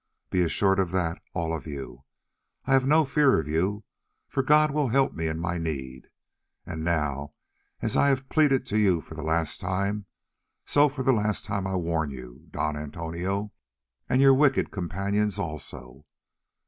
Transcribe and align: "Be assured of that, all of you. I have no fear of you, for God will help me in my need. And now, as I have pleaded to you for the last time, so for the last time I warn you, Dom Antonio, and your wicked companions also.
"Be 0.31 0.41
assured 0.41 0.79
of 0.79 0.89
that, 0.93 1.21
all 1.35 1.55
of 1.55 1.67
you. 1.67 2.05
I 2.65 2.73
have 2.73 2.87
no 2.87 3.05
fear 3.05 3.39
of 3.39 3.47
you, 3.47 3.83
for 4.27 4.41
God 4.41 4.71
will 4.71 4.87
help 4.87 5.13
me 5.13 5.27
in 5.27 5.39
my 5.39 5.59
need. 5.59 6.07
And 6.65 6.83
now, 6.83 7.33
as 7.83 7.95
I 7.95 8.07
have 8.07 8.27
pleaded 8.27 8.65
to 8.65 8.79
you 8.79 9.01
for 9.01 9.13
the 9.13 9.21
last 9.21 9.59
time, 9.61 10.07
so 10.65 10.89
for 10.89 11.03
the 11.03 11.13
last 11.13 11.45
time 11.45 11.67
I 11.67 11.75
warn 11.75 12.09
you, 12.09 12.47
Dom 12.49 12.77
Antonio, 12.77 13.51
and 14.09 14.19
your 14.21 14.33
wicked 14.33 14.71
companions 14.71 15.37
also. 15.37 16.03